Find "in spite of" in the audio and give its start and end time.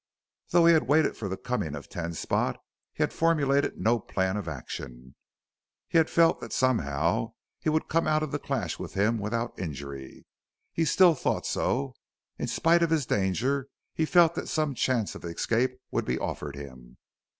12.39-12.89